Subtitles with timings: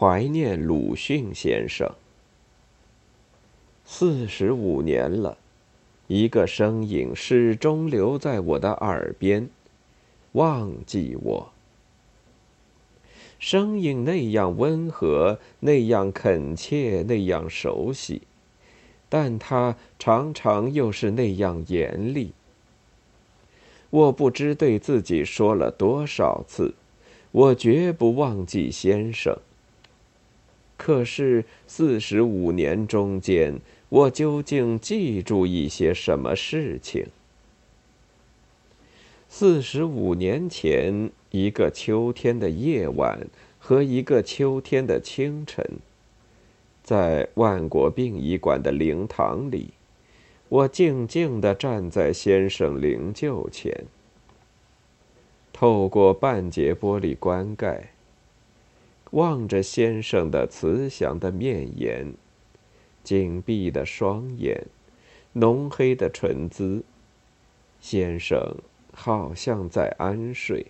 [0.00, 1.90] 怀念鲁迅先生。
[3.84, 5.36] 四十五年了，
[6.06, 9.50] 一个声音始终留在我的耳边：
[10.34, 11.50] 忘记我。
[13.40, 18.22] 声音那样温和，那样恳切，那样熟悉，
[19.08, 22.30] 但它常常又是那样严厉。
[23.90, 26.76] 我不知对自己说了多少次，
[27.32, 29.36] 我绝不忘记先生。
[30.88, 37.08] 可是四十五年中间，我究竟记住一些什么事情？
[39.28, 43.26] 四十五年前，一个秋天的夜晚
[43.58, 45.62] 和一个秋天的清晨，
[46.82, 49.74] 在万国殡仪馆的灵堂里。
[50.48, 53.84] 我静静地站在先生灵柩前，
[55.52, 57.90] 透过半截玻璃棺盖，
[59.12, 62.14] 望着先生的慈祥的面颜、
[63.02, 64.66] 紧闭的双眼、
[65.32, 66.84] 浓黑的唇姿。
[67.80, 68.56] 先生
[68.92, 70.66] 好像在安睡。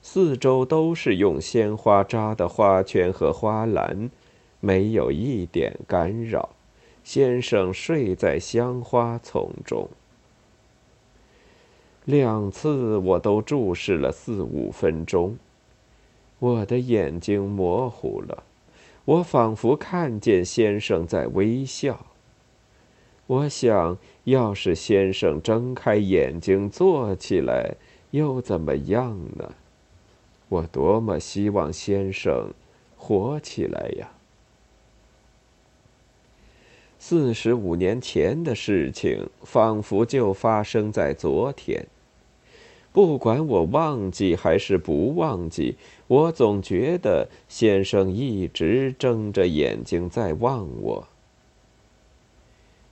[0.00, 4.10] 四周都是用鲜花扎的花圈和花篮，
[4.58, 6.50] 没有一点干扰。
[7.04, 9.88] 先生睡在香花丛中。
[12.04, 15.36] 两次我都注视了四五分钟，
[16.42, 18.42] 我的眼睛模糊了，
[19.04, 22.04] 我仿佛看见先生在微笑。
[23.28, 27.76] 我想要是先生睁开眼睛坐起来，
[28.10, 29.54] 又怎么样呢？
[30.48, 32.52] 我多么希望先生
[32.96, 34.10] 活起来呀！
[36.98, 41.86] 四十五年前的事情，仿佛就发生在昨天。
[42.92, 45.76] 不管我忘记还是不忘记，
[46.08, 51.08] 我总觉得先生一直睁着眼睛在望我。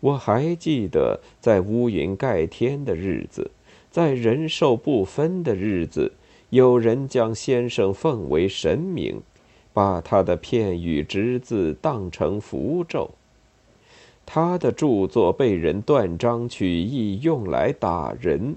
[0.00, 3.50] 我还记得，在乌云盖天的日子，
[3.90, 6.12] 在人兽不分的日子，
[6.50, 9.20] 有人将先生奉为神明，
[9.72, 13.10] 把他的片语只字当成符咒。
[14.24, 18.54] 他的著作被人断章取义用来打人，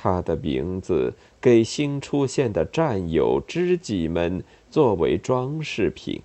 [0.00, 6.22] 他的名字给新出现的战友知己们作为装饰品。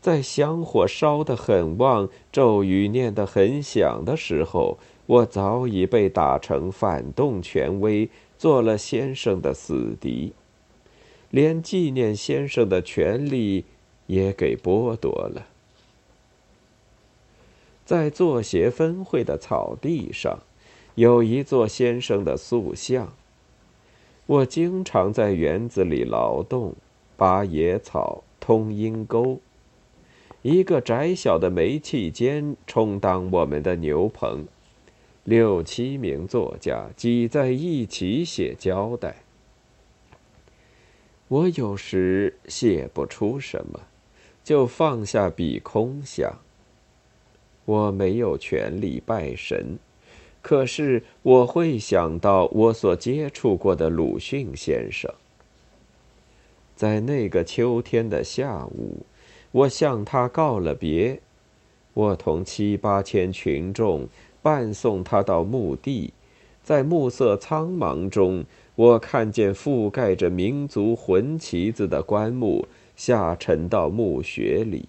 [0.00, 8.08] 在香火烧得很旺、咒语念得很响的时候，我早已被打成反动权威，
[8.38, 10.32] 做了先生的死敌，
[11.30, 13.66] 连纪念先生的权利
[14.06, 15.48] 也给剥夺了。
[17.84, 20.38] 在作协分会的草地上，
[20.98, 23.12] 有一座先生的塑像。
[24.26, 26.74] 我经常在园子里劳动，
[27.16, 29.38] 拔野草、通阴沟。
[30.42, 34.44] 一个窄小的煤气间充当我们的牛棚，
[35.22, 39.22] 六七名作家挤在一起写交代。
[41.28, 43.82] 我有时写不出什么，
[44.42, 46.38] 就放下笔空想。
[47.66, 49.78] 我没有权利拜神，
[50.48, 55.12] 可是我会想到我所接触过的鲁迅先生。
[56.74, 59.04] 在那个秋天的下午，
[59.52, 61.20] 我向他告了别。
[61.92, 64.08] 我同七八千群众
[64.40, 66.14] 伴送他到墓地，
[66.64, 68.42] 在暮色苍茫中，
[68.74, 72.66] 我看见覆盖着民族魂旗子的棺木
[72.96, 74.88] 下沉到墓穴里。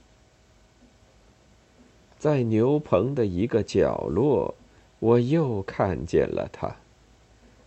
[2.18, 4.56] 在牛棚的一个角落，
[5.00, 6.76] 我又看见了他。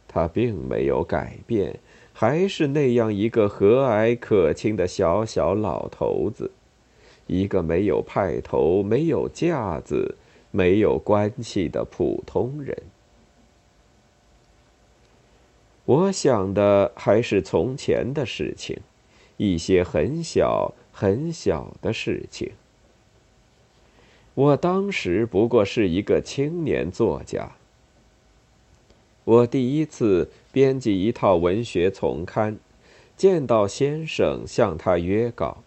[0.09, 1.78] 他并没有改变，
[2.12, 6.50] 还是那样一个和蔼可亲的小小老头子，
[7.26, 10.16] 一个没有派头、没有架子、
[10.50, 12.76] 没有关系的普通人。
[15.87, 18.78] 我想的还是从前的事情，
[19.38, 22.52] 一些很小很小的事情。
[24.34, 27.52] 我当时不过是一个青年作家。
[29.25, 32.56] 我第一次编辑一套文学丛刊，
[33.17, 35.62] 见到先生向他约稿，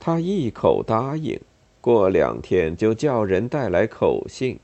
[0.00, 1.38] 他一口答应，
[1.80, 4.58] 过两天就叫人带来口信，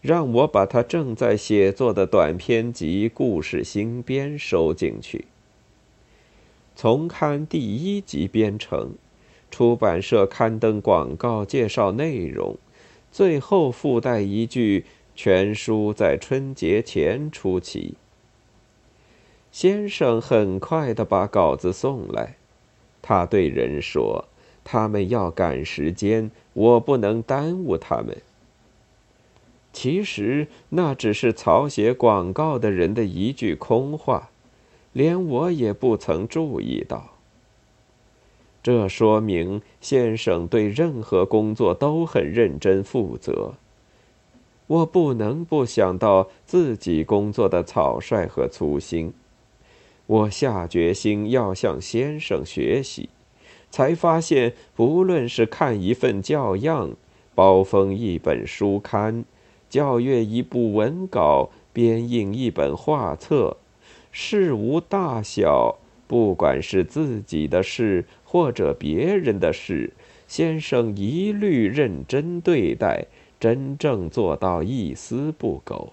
[0.00, 5.24] 让我把他正在写作的短篇集《故事新编》收进去。
[6.76, 8.92] 丛刊第一集编成。
[9.50, 12.56] 出版社刊登广告，介绍内容，
[13.10, 14.84] 最后附带一句
[15.16, 17.94] ：“全书在春节前出齐。”
[19.50, 22.36] 先生很快的把稿子送来，
[23.02, 24.26] 他对人说
[24.62, 28.16] ：“他们要赶时间，我不能耽误他们。”
[29.72, 34.30] 其实那只是草写广告的人的一句空话，
[34.92, 37.17] 连我也不曾注意到。
[38.68, 43.54] 这说明先生对任何工作都很认真负责。
[44.66, 49.14] 我不能不想到自己工作的草率和粗心。
[50.04, 53.08] 我下决心要向先生学习，
[53.70, 56.90] 才发现，不论是看一份教样，
[57.34, 59.24] 包封一本书刊。
[59.70, 63.56] 校阅一部文稿，编印一本画册，
[64.12, 69.92] 事无大小，不管是自己的事或者别人的事，
[70.26, 73.06] 先生一律认真对待，
[73.38, 75.92] 真正做到一丝不苟。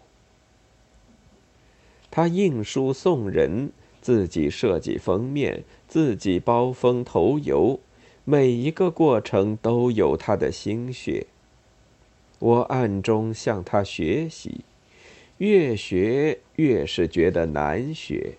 [2.09, 3.69] 他印书送人，
[4.01, 7.79] 自己设计封面，自己包封投邮，
[8.23, 11.27] 每一个过程都有他的心血。
[12.39, 14.61] 我暗中向他学习，
[15.39, 18.35] 越学越是觉得难学。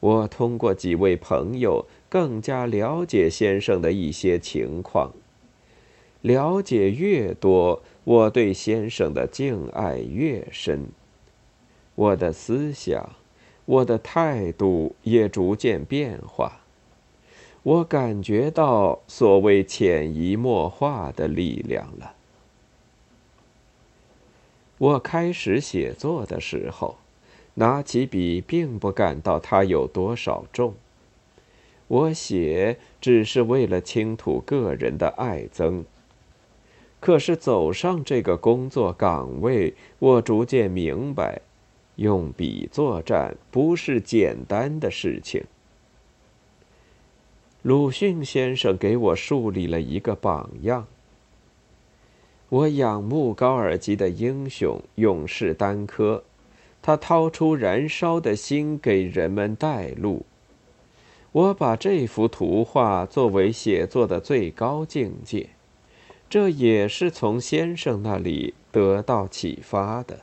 [0.00, 5.12] 我通过几位朋友更加了解先生的一些情况，
[6.20, 10.88] 了解越多，我对先生的敬爱越深，
[11.94, 13.10] 我的思想，
[13.64, 16.60] 我的态度也逐渐变化。
[17.62, 22.12] 我感觉到所谓潜移默化的力量了。
[24.78, 26.96] 我开始写作的时候，
[27.56, 30.74] 拿起笔并不感到它有多少重。
[31.88, 35.84] 我写只是为了倾吐个人的爱憎。
[36.98, 41.40] 可是走上这个工作岗位，我逐渐明白，
[41.96, 45.44] 用笔作战不是简单的事情。
[47.62, 50.86] 鲁迅先生给我树立了一个榜样。
[52.48, 56.24] 我仰慕高尔基的英雄勇士丹科，
[56.82, 60.24] 他掏出燃烧的心给人们带路。
[61.32, 65.50] 我把这幅图画作为写作的最高境界，
[66.30, 70.20] 这也是从先生那里得到启发的。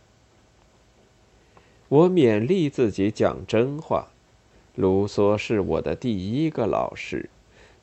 [1.89, 4.07] 我勉励自己讲真话，
[4.75, 7.29] 卢梭是我的第一个老师。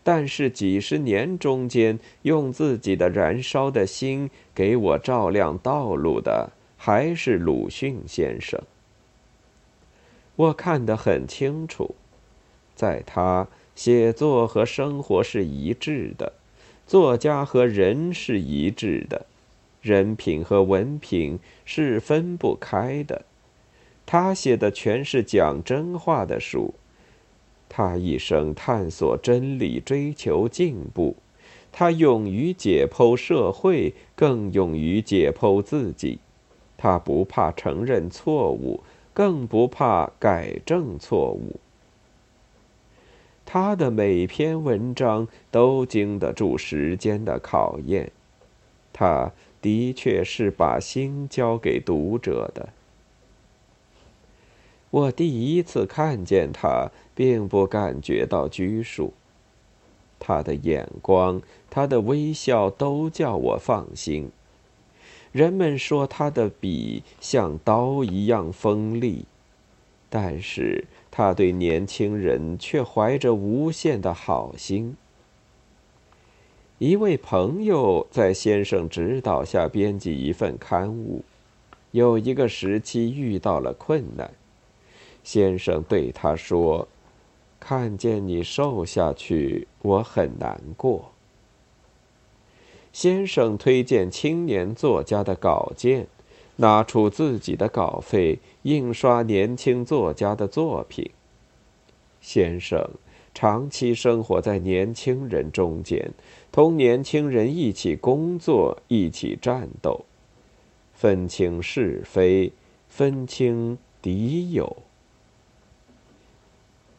[0.02, 6.50] 但是几十年中间，用自己的燃烧的心给我照亮道路的，
[6.82, 8.58] 还是鲁迅先生。
[10.34, 11.94] 我看得很清楚，
[12.74, 16.32] 在他写作和生活是一致的，
[16.86, 19.26] 作家和人是一致的，
[19.82, 23.26] 人品和文凭是分不开的。
[24.06, 26.72] 他写的全是讲真话的书。
[27.68, 31.14] 他一生探索真理，追求进步。
[31.70, 36.18] 他勇于解剖社会，更勇于解剖自己。
[36.82, 38.80] 他不怕承认错误，
[39.12, 41.60] 更不怕改正错误。
[43.44, 48.10] 他的每篇文章都经得住时间的考验。
[48.94, 52.70] 他的确是把心交给读者的。
[54.88, 59.12] 我第一次看见他，并不感觉到拘束。
[60.18, 64.30] 他的眼光，他的微笑，都叫我放心。
[65.32, 69.24] 人们说他的笔像刀一样锋利，
[70.08, 74.96] 但是他对年轻人却怀着无限的好心。
[76.78, 81.22] 一位朋友在先生指导下编辑一份刊物，
[81.92, 84.32] 有一个时期遇到了困难。
[85.22, 86.88] 先生对他说
[87.60, 91.12] ：“看见你瘦下去，我很难过。”
[92.92, 96.06] 先生推荐青年作家的稿件，
[96.56, 101.10] 拿出自己的稿费印刷年轻作家的作品。
[102.20, 102.90] 先生
[103.32, 106.12] 长期生活在年轻人中间，
[106.50, 110.04] 同年轻人一起工作，一起战斗，
[110.92, 112.52] 分清是非，
[112.88, 114.76] 分清敌友。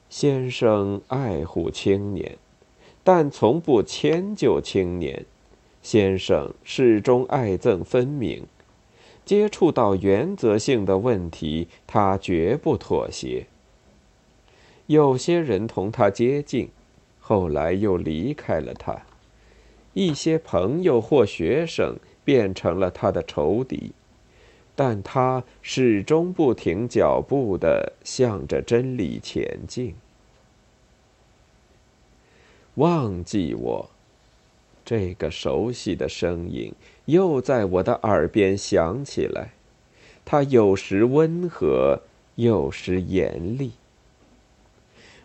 [0.10, 2.38] 先生爱护青年，
[3.03, 5.25] 但从不迁就青年。
[5.81, 8.45] 先生始终爱憎分明，
[9.25, 13.47] 接触到原则性的问题，他绝不妥协。
[14.88, 16.69] 有些人同他接近，
[17.19, 19.03] 后来又离开了他；
[19.93, 23.91] 一些朋友或学生变成了他的仇敌。
[24.73, 29.93] 但他始终不停脚步的向着真理前进。
[32.75, 33.89] 忘记我。
[34.83, 36.73] 这个熟悉的声音
[37.05, 39.53] 又在我的耳边响起来，
[40.25, 42.01] 它有时温和，
[42.35, 43.71] 有时严厉。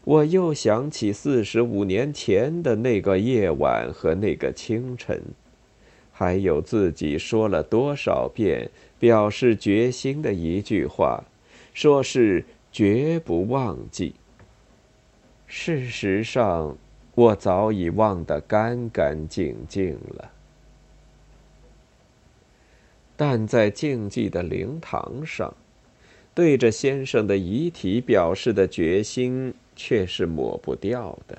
[0.05, 5.21] 我又想起四十五年前的那个夜晚和那个清晨，
[6.13, 8.71] 还有自己说了多少遍
[9.01, 11.25] 表示决心的一句话，
[11.75, 14.15] 说是绝不忘记。
[15.49, 16.77] 事实上，
[17.17, 20.31] 我早已忘得干干净净了，
[23.17, 25.53] 但在静寂的灵堂上，
[26.33, 29.53] 对着先生的遗体表示的决心。
[29.79, 31.37] 却是抹不掉的。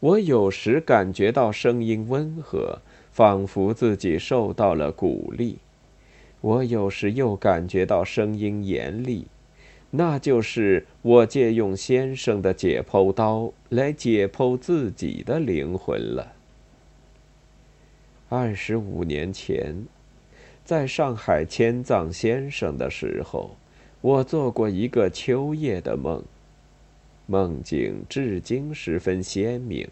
[0.00, 2.80] 我有时感觉到声音温和，
[3.12, 5.56] 仿佛自己受到了鼓励；
[6.40, 9.26] 我有时又感觉到声音严厉，
[9.96, 16.32] 那就是我借用先生的解剖刀来解剖自己的灵魂了。
[18.28, 19.86] 二十五年前，
[20.64, 23.56] 在上海迁葬先生的时候，
[24.00, 26.24] 我做过一个秋夜的梦。
[27.26, 29.88] 梦境至今十分鲜明。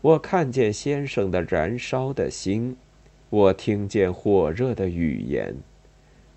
[0.00, 2.76] 我看见先生的燃烧的心，
[3.30, 5.54] 我听见火热的语言，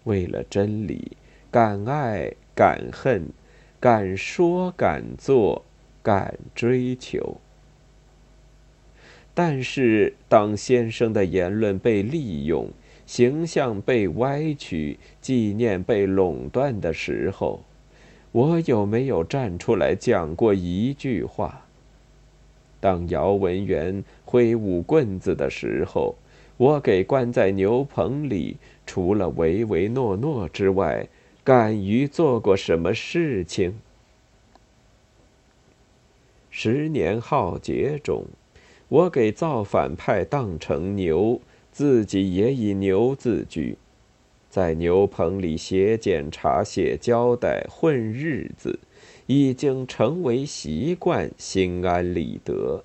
[0.03, 1.17] 为了真理，
[1.55, 3.29] 敢爱敢恨，
[3.79, 5.63] 敢说敢做，
[6.03, 7.37] 敢追求。
[9.33, 12.67] 但是，当先生的言论被利用，
[13.05, 17.61] 形象被歪曲，纪念被垄断的时候，
[18.33, 21.61] 我有没有站出来讲过一句话？
[22.81, 26.15] 当姚文元挥舞棍子的时候，
[26.57, 31.07] 我给关在牛棚里，除了唯唯诺诺之外，
[31.45, 33.73] 敢于做过什么事情？
[36.49, 38.25] 十年浩劫中，
[38.89, 41.39] 我给造反派当成牛，
[41.71, 43.77] 自己也以牛自居。
[44.49, 48.79] 在牛棚里写检查、写交代、混日子，
[49.27, 52.83] 已经成为习惯，心安理得。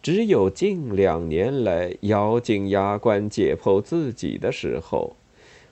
[0.00, 5.16] 只有近两年来咬紧牙关解剖自己的时候，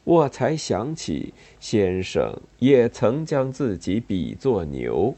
[0.04, 5.14] 我才想起先生也曾将自己比作牛，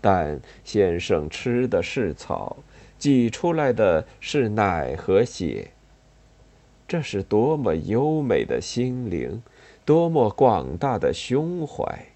[0.00, 2.58] 但先生吃的是草，
[2.98, 5.70] 挤出来的是奶和血。
[6.86, 9.42] 这是多么优美的心灵，
[9.84, 12.06] 多么广大的胸怀。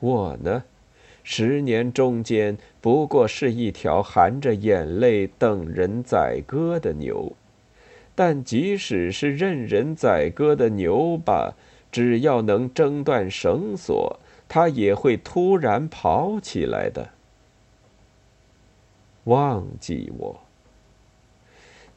[0.00, 0.64] 我呢，
[1.22, 7.32] 十年中间不过是一条含着眼泪等人宰割的牛，
[8.14, 11.54] 但即使是任人宰割的牛吧，
[11.90, 17.10] 只要能挣断绳索，它也会突然跑起来的。
[19.24, 20.40] 忘记我。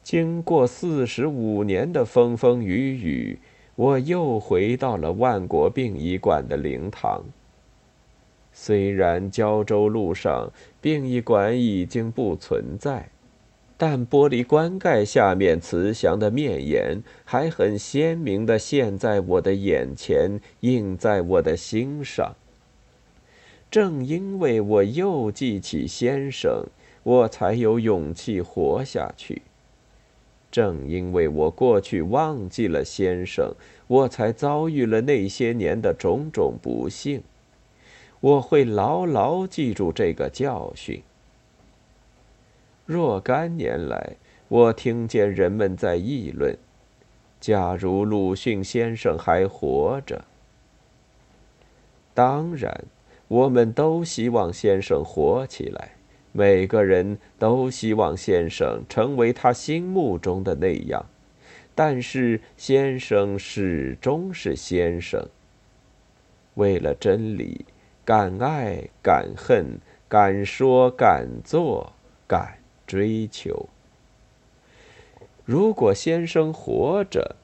[0.02, 3.38] 经过四十五年的风风雨雨，
[3.74, 7.24] 我又回到了万国殡仪馆的灵堂。
[8.52, 13.10] 虽然胶州路上殡仪馆已经不存在，
[13.78, 22.34] 但玻璃棺盖下面慈祥的面颜还很鲜明地现在我的眼前，映在我的心上。
[23.70, 26.64] 正因为我又记起先生，
[27.02, 29.42] 我才有勇气活下去。
[30.50, 33.52] 正因为我过去忘记了先生，
[33.88, 37.22] 我才遭遇了那些年的种种不幸。
[38.20, 41.02] 我会牢牢记住这个教训。
[42.86, 44.16] 若干年来，
[44.46, 46.56] 我听见人们在议论：
[47.40, 50.24] 假如鲁迅先生还活着，
[52.14, 52.84] 当然，
[53.26, 55.90] 我们都希望先生活起来。
[56.30, 61.06] 每个人都希望先生成为他心目中的那样，
[61.74, 65.26] 但是先生始终是先生。
[66.54, 67.64] 为了真理，
[68.04, 71.92] 敢爱敢恨，敢说敢做，
[72.28, 73.68] 敢追求。
[75.44, 77.36] 如果先生活着，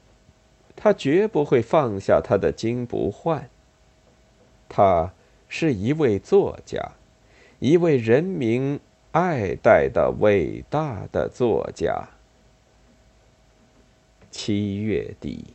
[0.74, 3.48] 他绝不会放下他的金不换。
[4.68, 5.12] 他
[5.48, 6.92] 是一位作家。
[7.58, 8.80] 一位人民
[9.12, 12.08] 爱戴的伟大的作家。
[14.30, 15.54] 七月底。